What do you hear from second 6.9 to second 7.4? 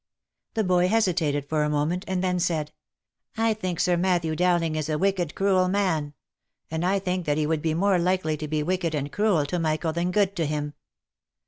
think that